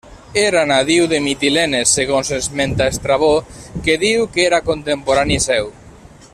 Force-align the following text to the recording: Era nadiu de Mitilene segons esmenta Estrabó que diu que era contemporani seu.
Era 0.43 0.61
nadiu 0.69 1.03
de 1.11 1.19
Mitilene 1.25 1.81
segons 1.91 2.33
esmenta 2.39 2.89
Estrabó 2.95 3.31
que 3.89 3.99
diu 4.07 4.29
que 4.37 4.47
era 4.51 4.65
contemporani 4.71 5.43
seu. 5.49 5.75